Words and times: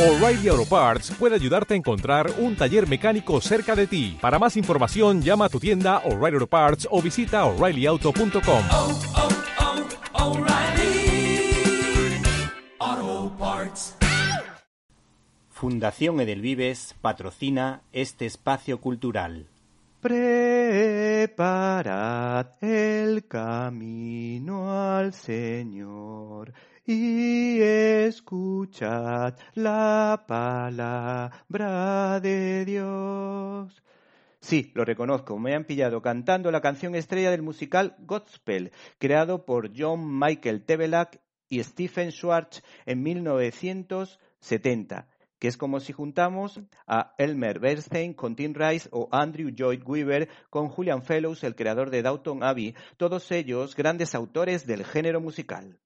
O'Reilly 0.00 0.48
Auto 0.48 0.64
Parts 0.64 1.10
puede 1.10 1.34
ayudarte 1.34 1.74
a 1.74 1.76
encontrar 1.76 2.32
un 2.38 2.56
taller 2.56 2.88
mecánico 2.88 3.38
cerca 3.42 3.76
de 3.76 3.86
ti. 3.86 4.16
Para 4.18 4.38
más 4.38 4.56
información, 4.56 5.20
llama 5.20 5.44
a 5.44 5.50
tu 5.50 5.60
tienda 5.60 5.98
O'Reilly 6.06 6.36
Auto 6.36 6.46
Parts 6.46 6.88
o 6.90 7.02
visita 7.02 7.44
oreillyauto.com. 7.44 8.64
oh, 8.70 8.98
oh, 12.80 13.30
Parts. 13.38 13.94
Fundación 15.50 16.18
Edelvives 16.18 16.94
patrocina 17.02 17.82
este 17.92 18.24
espacio 18.24 18.80
cultural. 18.80 19.48
Preparad 20.00 21.26
el 22.62 23.26
camino 23.26 24.96
al 24.96 25.12
Señor 25.12 26.54
y 26.92 27.62
escuchad 27.62 29.34
la 29.54 30.24
palabra 30.26 32.18
de 32.18 32.64
Dios. 32.64 33.80
Sí, 34.40 34.72
lo 34.74 34.84
reconozco, 34.84 35.38
me 35.38 35.54
han 35.54 35.66
pillado 35.66 36.02
cantando 36.02 36.50
la 36.50 36.60
canción 36.60 36.96
estrella 36.96 37.30
del 37.30 37.42
musical 37.42 37.94
Godspell, 38.00 38.72
creado 38.98 39.44
por 39.44 39.70
John 39.72 40.18
Michael 40.18 40.64
Tebelak 40.64 41.20
y 41.48 41.62
Stephen 41.62 42.10
Schwartz 42.10 42.64
en 42.86 43.04
1970 43.04 45.06
que 45.38 45.46
es 45.48 45.56
como 45.56 45.78
si 45.80 45.92
juntamos 45.94 46.60
a 46.86 47.14
Elmer 47.16 47.60
Bernstein 47.60 48.14
con 48.14 48.36
Tim 48.36 48.52
Rice 48.52 48.90
o 48.92 49.08
Andrew 49.10 49.48
Lloyd 49.48 49.82
Webber 49.86 50.28
con 50.50 50.68
Julian 50.68 51.02
Fellows, 51.02 51.42
el 51.44 51.54
creador 51.54 51.88
de 51.88 52.02
Downton 52.02 52.42
Abbey, 52.42 52.74
todos 52.98 53.32
ellos 53.32 53.74
grandes 53.74 54.14
autores 54.14 54.66
del 54.66 54.84
género 54.84 55.22
musical. 55.22 55.78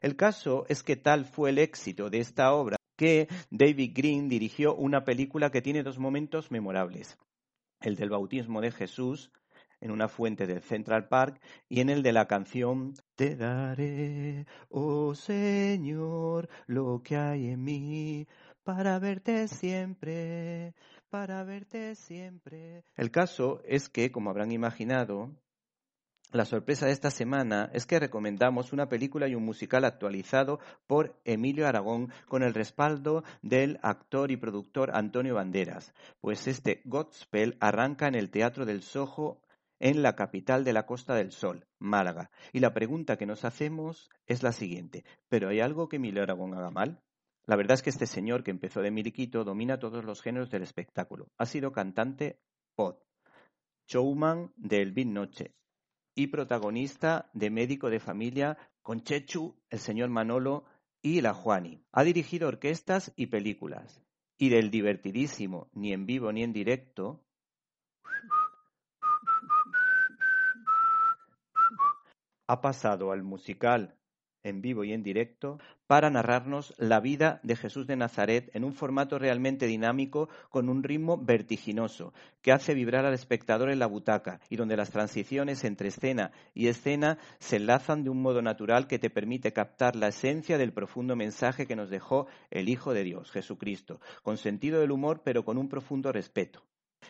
El 0.00 0.16
caso 0.16 0.64
es 0.68 0.82
que 0.82 0.96
tal 0.96 1.24
fue 1.24 1.50
el 1.50 1.58
éxito 1.58 2.10
de 2.10 2.20
esta 2.20 2.52
obra 2.52 2.76
que 2.96 3.28
David 3.50 3.92
Green 3.94 4.28
dirigió 4.28 4.74
una 4.74 5.04
película 5.04 5.50
que 5.50 5.62
tiene 5.62 5.82
dos 5.82 5.98
momentos 5.98 6.50
memorables. 6.50 7.16
El 7.80 7.96
del 7.96 8.10
bautismo 8.10 8.60
de 8.60 8.72
Jesús 8.72 9.30
en 9.80 9.92
una 9.92 10.08
fuente 10.08 10.46
del 10.46 10.60
Central 10.60 11.06
Park 11.06 11.40
y 11.68 11.80
en 11.80 11.90
el 11.90 12.02
de 12.02 12.12
la 12.12 12.26
canción 12.26 12.94
Te 13.14 13.36
daré, 13.36 14.46
oh 14.68 15.14
Señor, 15.14 16.48
lo 16.66 17.00
que 17.02 17.16
hay 17.16 17.50
en 17.50 17.62
mí 17.62 18.26
para 18.64 18.98
verte 18.98 19.48
siempre, 19.48 20.74
para 21.08 21.42
verte 21.44 21.94
siempre. 21.94 22.84
El 22.96 23.10
caso 23.10 23.62
es 23.64 23.88
que, 23.88 24.10
como 24.10 24.28
habrán 24.28 24.52
imaginado, 24.52 25.30
la 26.32 26.44
sorpresa 26.44 26.86
de 26.86 26.92
esta 26.92 27.10
semana 27.10 27.70
es 27.72 27.86
que 27.86 27.98
recomendamos 27.98 28.72
una 28.72 28.88
película 28.88 29.28
y 29.28 29.34
un 29.34 29.44
musical 29.44 29.84
actualizado 29.84 30.60
por 30.86 31.18
Emilio 31.24 31.66
Aragón 31.66 32.12
con 32.26 32.42
el 32.42 32.52
respaldo 32.52 33.24
del 33.40 33.78
actor 33.82 34.30
y 34.30 34.36
productor 34.36 34.90
Antonio 34.94 35.34
Banderas, 35.36 35.94
pues 36.20 36.46
este 36.46 36.82
Godspell 36.84 37.56
arranca 37.60 38.08
en 38.08 38.14
el 38.14 38.30
Teatro 38.30 38.66
del 38.66 38.82
Soho 38.82 39.40
en 39.80 40.02
la 40.02 40.16
capital 40.16 40.64
de 40.64 40.72
la 40.72 40.86
Costa 40.86 41.14
del 41.14 41.32
Sol, 41.32 41.66
Málaga. 41.78 42.30
Y 42.52 42.58
la 42.58 42.74
pregunta 42.74 43.16
que 43.16 43.26
nos 43.26 43.44
hacemos 43.44 44.10
es 44.26 44.42
la 44.42 44.52
siguiente, 44.52 45.04
¿pero 45.28 45.48
hay 45.48 45.60
algo 45.60 45.88
que 45.88 45.96
Emilio 45.96 46.22
Aragón 46.22 46.54
haga 46.54 46.70
mal? 46.70 47.00
La 47.46 47.56
verdad 47.56 47.74
es 47.74 47.82
que 47.82 47.90
este 47.90 48.06
señor 48.06 48.44
que 48.44 48.50
empezó 48.50 48.82
de 48.82 48.90
miliquito 48.90 49.44
domina 49.44 49.78
todos 49.78 50.04
los 50.04 50.20
géneros 50.20 50.50
del 50.50 50.62
espectáculo. 50.62 51.30
Ha 51.38 51.46
sido 51.46 51.72
cantante 51.72 52.38
pod, 52.74 52.96
showman 53.86 54.52
de 54.56 54.82
El 54.82 54.92
Big 54.92 55.06
Noche 55.06 55.54
y 56.18 56.26
protagonista 56.26 57.30
de 57.32 57.48
Médico 57.48 57.90
de 57.90 58.00
Familia 58.00 58.58
con 58.82 59.04
Chechu, 59.04 59.54
el 59.70 59.78
señor 59.78 60.08
Manolo 60.08 60.64
y 61.00 61.20
la 61.20 61.32
Juani. 61.32 61.84
Ha 61.92 62.02
dirigido 62.02 62.48
orquestas 62.48 63.12
y 63.14 63.26
películas. 63.26 64.02
Y 64.36 64.48
del 64.48 64.72
divertidísimo, 64.72 65.70
ni 65.74 65.92
en 65.92 66.06
vivo 66.06 66.32
ni 66.32 66.42
en 66.42 66.52
directo, 66.52 67.24
ha 72.48 72.60
pasado 72.60 73.12
al 73.12 73.22
musical 73.22 73.96
en 74.48 74.60
vivo 74.60 74.84
y 74.84 74.92
en 74.92 75.02
directo 75.02 75.58
para 75.86 76.10
narrarnos 76.10 76.74
la 76.78 77.00
vida 77.00 77.40
de 77.42 77.56
Jesús 77.56 77.86
de 77.86 77.96
Nazaret 77.96 78.50
en 78.54 78.64
un 78.64 78.72
formato 78.72 79.18
realmente 79.18 79.66
dinámico 79.66 80.28
con 80.50 80.68
un 80.68 80.82
ritmo 80.82 81.16
vertiginoso 81.16 82.12
que 82.42 82.52
hace 82.52 82.74
vibrar 82.74 83.06
al 83.06 83.14
espectador 83.14 83.70
en 83.70 83.78
la 83.78 83.86
butaca 83.86 84.40
y 84.50 84.56
donde 84.56 84.76
las 84.76 84.90
transiciones 84.90 85.64
entre 85.64 85.88
escena 85.88 86.32
y 86.54 86.68
escena 86.68 87.18
se 87.38 87.56
enlazan 87.56 88.04
de 88.04 88.10
un 88.10 88.20
modo 88.20 88.42
natural 88.42 88.86
que 88.86 88.98
te 88.98 89.10
permite 89.10 89.52
captar 89.52 89.96
la 89.96 90.08
esencia 90.08 90.58
del 90.58 90.72
profundo 90.72 91.16
mensaje 91.16 91.66
que 91.66 91.76
nos 91.76 91.90
dejó 91.90 92.26
el 92.50 92.68
Hijo 92.68 92.92
de 92.92 93.04
Dios, 93.04 93.30
Jesucristo, 93.30 94.00
con 94.22 94.36
sentido 94.36 94.80
del 94.80 94.90
humor 94.90 95.22
pero 95.24 95.44
con 95.44 95.58
un 95.58 95.68
profundo 95.68 96.12
respeto. 96.12 96.62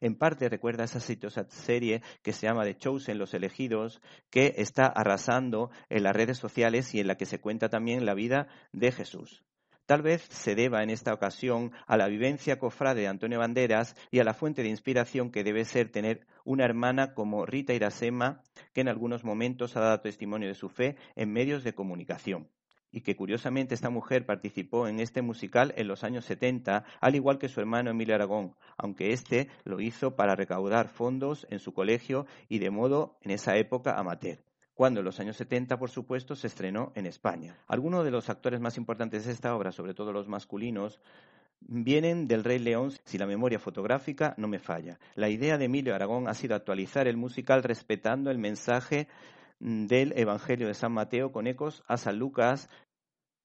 En 0.00 0.16
parte 0.16 0.48
recuerda 0.48 0.84
esa 0.84 1.00
serie 1.00 2.02
que 2.22 2.32
se 2.32 2.46
llama 2.46 2.64
The 2.64 2.76
Chosen, 2.76 3.18
Los 3.18 3.34
Elegidos, 3.34 4.00
que 4.30 4.54
está 4.58 4.86
arrasando 4.86 5.70
en 5.88 6.02
las 6.02 6.14
redes 6.14 6.38
sociales 6.38 6.94
y 6.94 7.00
en 7.00 7.06
la 7.06 7.16
que 7.16 7.26
se 7.26 7.40
cuenta 7.40 7.68
también 7.68 8.06
la 8.06 8.14
vida 8.14 8.48
de 8.72 8.92
Jesús. 8.92 9.44
Tal 9.86 10.00
vez 10.00 10.22
se 10.22 10.54
deba 10.54 10.82
en 10.82 10.88
esta 10.88 11.12
ocasión 11.12 11.72
a 11.86 11.98
la 11.98 12.08
vivencia 12.08 12.58
cofrade 12.58 13.02
de 13.02 13.08
Antonio 13.08 13.38
Banderas 13.38 13.96
y 14.10 14.18
a 14.18 14.24
la 14.24 14.32
fuente 14.32 14.62
de 14.62 14.70
inspiración 14.70 15.30
que 15.30 15.44
debe 15.44 15.66
ser 15.66 15.90
tener 15.90 16.26
una 16.44 16.64
hermana 16.64 17.12
como 17.12 17.44
Rita 17.44 17.74
Irasema, 17.74 18.40
que 18.72 18.80
en 18.80 18.88
algunos 18.88 19.24
momentos 19.24 19.76
ha 19.76 19.80
dado 19.80 20.00
testimonio 20.00 20.48
de 20.48 20.54
su 20.54 20.70
fe 20.70 20.96
en 21.16 21.32
medios 21.32 21.64
de 21.64 21.74
comunicación 21.74 22.48
y 22.94 23.00
que 23.00 23.16
curiosamente 23.16 23.74
esta 23.74 23.90
mujer 23.90 24.24
participó 24.24 24.86
en 24.86 25.00
este 25.00 25.20
musical 25.20 25.74
en 25.76 25.88
los 25.88 26.04
años 26.04 26.24
70, 26.26 26.84
al 27.00 27.14
igual 27.16 27.38
que 27.38 27.48
su 27.48 27.58
hermano 27.58 27.90
Emilio 27.90 28.14
Aragón, 28.14 28.54
aunque 28.76 29.12
éste 29.12 29.48
lo 29.64 29.80
hizo 29.80 30.14
para 30.14 30.36
recaudar 30.36 30.88
fondos 30.88 31.44
en 31.50 31.58
su 31.58 31.74
colegio 31.74 32.26
y 32.48 32.60
de 32.60 32.70
modo 32.70 33.18
en 33.22 33.32
esa 33.32 33.56
época 33.56 33.98
amateur 33.98 34.38
cuando 34.74 35.00
en 35.00 35.04
los 35.04 35.20
años 35.20 35.36
70, 35.36 35.78
por 35.78 35.88
supuesto, 35.88 36.34
se 36.34 36.48
estrenó 36.48 36.90
en 36.96 37.06
España. 37.06 37.56
Algunos 37.68 38.04
de 38.04 38.10
los 38.10 38.28
actores 38.28 38.60
más 38.60 38.76
importantes 38.76 39.24
de 39.24 39.30
esta 39.30 39.54
obra, 39.54 39.70
sobre 39.70 39.94
todo 39.94 40.12
los 40.12 40.26
masculinos, 40.26 41.00
vienen 41.60 42.26
del 42.26 42.42
Rey 42.42 42.58
León, 42.58 42.90
si 43.04 43.16
la 43.16 43.26
memoria 43.26 43.60
fotográfica 43.60 44.34
no 44.36 44.48
me 44.48 44.58
falla. 44.58 44.98
La 45.14 45.28
idea 45.28 45.58
de 45.58 45.66
Emilio 45.66 45.94
Aragón 45.94 46.28
ha 46.28 46.34
sido 46.34 46.56
actualizar 46.56 47.06
el 47.06 47.16
musical 47.16 47.62
respetando 47.62 48.32
el 48.32 48.38
mensaje 48.38 49.06
del 49.60 50.12
Evangelio 50.16 50.66
de 50.66 50.74
San 50.74 50.92
Mateo 50.92 51.32
con 51.32 51.46
ecos 51.46 51.82
a 51.86 51.96
San 51.96 52.18
Lucas, 52.18 52.68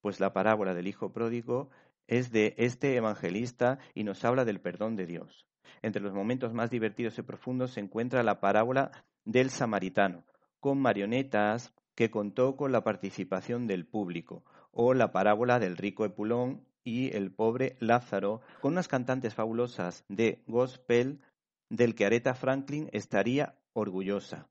pues 0.00 0.20
la 0.20 0.32
parábola 0.32 0.74
del 0.74 0.88
Hijo 0.88 1.12
Pródigo 1.12 1.70
es 2.06 2.30
de 2.30 2.54
este 2.58 2.96
evangelista 2.96 3.78
y 3.94 4.04
nos 4.04 4.24
habla 4.24 4.44
del 4.44 4.60
perdón 4.60 4.96
de 4.96 5.06
Dios. 5.06 5.46
Entre 5.80 6.02
los 6.02 6.12
momentos 6.12 6.52
más 6.52 6.70
divertidos 6.70 7.18
y 7.18 7.22
profundos 7.22 7.72
se 7.72 7.80
encuentra 7.80 8.22
la 8.22 8.40
parábola 8.40 8.90
del 9.24 9.50
samaritano, 9.50 10.24
con 10.60 10.80
marionetas 10.80 11.72
que 11.94 12.10
contó 12.10 12.56
con 12.56 12.72
la 12.72 12.84
participación 12.84 13.66
del 13.66 13.86
público, 13.86 14.44
o 14.72 14.94
la 14.94 15.12
parábola 15.12 15.58
del 15.58 15.76
rico 15.76 16.04
Epulón 16.04 16.66
y 16.84 17.14
el 17.16 17.32
pobre 17.32 17.76
Lázaro, 17.78 18.40
con 18.60 18.72
unas 18.72 18.88
cantantes 18.88 19.34
fabulosas 19.34 20.04
de 20.08 20.42
gospel 20.46 21.20
del 21.68 21.94
que 21.94 22.06
Aretha 22.06 22.34
Franklin 22.34 22.88
estaría 22.92 23.56
orgullosa. 23.72 24.48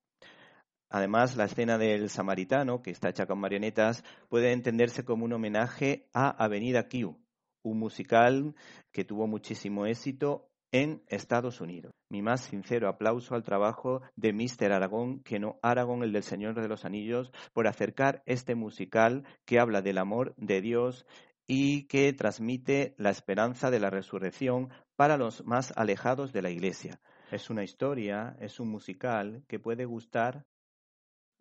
Además, 0.92 1.38
la 1.38 1.46
escena 1.46 1.78
del 1.78 2.10
samaritano, 2.10 2.82
que 2.82 2.92
está 2.92 3.10
hecha 3.10 3.26
con 3.26 3.40
marionetas, 3.40 4.04
puede 4.28 4.52
entenderse 4.52 5.06
como 5.06 5.24
un 5.24 5.32
homenaje 5.32 6.10
a 6.14 6.30
Avenida 6.30 6.90
Q, 6.90 7.18
un 7.64 7.80
musical 7.80 8.54
que 8.92 9.06
tuvo 9.06 9.26
muchísimo 9.26 9.86
éxito 9.86 10.50
en 10.74 11.02
Estados 11.08 11.62
Unidos. 11.62 11.94
Mi 12.10 12.22
más 12.22 12.42
sincero 12.42 12.90
aplauso 12.90 13.36
al 13.36 13.44
trabajo 13.44 14.02
de 14.18 14.34
Mr. 14.34 14.74
Aragón, 14.74 15.22
que 15.24 15.40
no 15.40 15.60
Aragón, 15.62 16.04
el 16.04 16.12
del 16.12 16.24
Señor 16.24 16.60
de 16.60 16.68
los 16.68 16.84
Anillos, 16.84 17.32
por 17.54 17.68
acercar 17.68 18.22
este 18.26 18.56
musical 18.56 19.24
que 19.46 19.60
habla 19.60 19.82
del 19.82 19.98
amor 19.98 20.34
de 20.36 20.60
Dios 20.60 21.06
y 21.48 21.88
que 21.88 22.12
transmite 22.12 22.96
la 22.98 23.12
esperanza 23.12 23.72
de 23.72 23.80
la 23.80 23.90
resurrección 23.90 24.70
para 24.98 25.18
los 25.18 25.46
más 25.46 25.72
alejados 25.78 26.34
de 26.34 26.42
la 26.42 26.50
Iglesia. 26.50 27.00
Es 27.32 27.50
una 27.50 27.64
historia, 27.64 28.36
es 28.42 28.60
un 28.60 28.70
musical 28.70 29.44
que 29.48 29.58
puede 29.58 29.86
gustar 29.86 30.46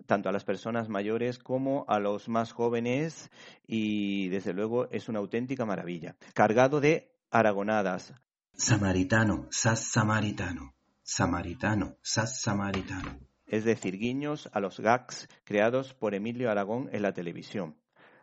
tanto 0.06 0.28
a 0.28 0.32
las 0.32 0.44
personas 0.44 0.88
mayores 0.88 1.38
como 1.38 1.84
a 1.88 1.98
los 1.98 2.28
más 2.28 2.52
jóvenes 2.52 3.30
y 3.66 4.28
desde 4.28 4.52
luego 4.52 4.88
es 4.90 5.08
una 5.08 5.18
auténtica 5.18 5.64
maravilla. 5.64 6.16
Cargado 6.34 6.80
de 6.80 7.12
aragonadas. 7.30 8.12
Samaritano, 8.52 9.46
sas 9.50 9.80
samaritano, 9.80 10.74
samaritano, 11.02 11.96
sas 12.02 12.40
samaritano. 12.40 13.18
Es 13.46 13.64
decir, 13.64 13.98
guiños 13.98 14.48
a 14.52 14.60
los 14.60 14.78
gags 14.78 15.28
creados 15.44 15.94
por 15.94 16.14
Emilio 16.14 16.50
Aragón 16.50 16.88
en 16.92 17.02
la 17.02 17.12
televisión. 17.12 17.76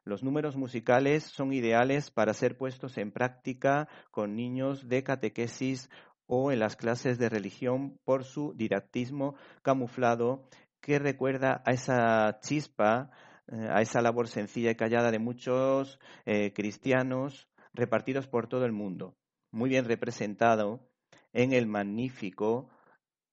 Los 0.05 0.23
números 0.23 0.55
musicales 0.55 1.23
son 1.23 1.51
ideales 1.51 2.11
para 2.11 2.33
ser 2.33 2.57
puestos 2.57 2.97
en 2.97 3.11
práctica 3.11 3.89
con 4.09 4.37
niños 4.37 4.87
de 4.87 5.03
catequesis 5.03 5.89
o 6.27 6.51
en 6.53 6.59
las 6.59 6.77
clases 6.77 7.17
de 7.17 7.27
religión 7.27 7.99
por 8.05 8.23
su 8.23 8.53
didactismo 8.55 9.35
camuflado 9.63 10.47
que 10.81 10.99
recuerda 10.99 11.61
a 11.65 11.71
esa 11.71 12.39
chispa, 12.41 13.11
eh, 13.47 13.67
a 13.69 13.81
esa 13.81 14.01
labor 14.01 14.27
sencilla 14.27 14.71
y 14.71 14.75
callada 14.75 15.11
de 15.11 15.19
muchos 15.19 15.99
eh, 16.25 16.53
cristianos 16.53 17.47
repartidos 17.73 18.27
por 18.27 18.47
todo 18.47 18.65
el 18.65 18.71
mundo, 18.71 19.15
muy 19.51 19.69
bien 19.69 19.85
representado 19.85 20.89
en 21.33 21.53
el 21.53 21.67
magnífico 21.67 22.69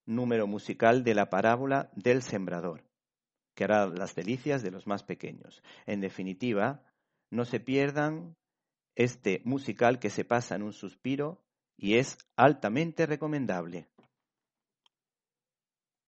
número 0.07 0.47
musical 0.47 1.03
de 1.05 1.15
la 1.15 1.31
parábola 1.31 1.91
del 1.95 2.23
sembrador, 2.23 2.85
que 3.55 3.65
hará 3.65 3.87
las 3.87 4.15
delicias 4.15 4.63
de 4.63 4.71
los 4.71 4.87
más 4.87 5.03
pequeños. 5.03 5.63
En 5.87 6.01
definitiva, 6.01 6.83
no 7.31 7.45
se 7.45 7.61
pierdan 7.61 8.37
este 8.95 9.43
musical 9.45 9.99
que 9.99 10.11
se 10.11 10.25
pasa 10.25 10.55
en 10.55 10.63
un 10.63 10.73
suspiro 10.73 11.43
y 11.77 11.97
es 11.97 12.19
altamente 12.37 13.07
recomendable. 13.07 13.89